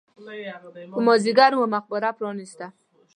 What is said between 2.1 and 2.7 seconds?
پرانېسته.